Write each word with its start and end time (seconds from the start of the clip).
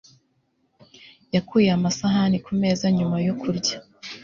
yakuye 1.35 1.69
amasahani 1.77 2.37
kumeza 2.45 2.85
nyuma 2.97 3.17
yo 3.27 3.33
kurya 3.41 3.75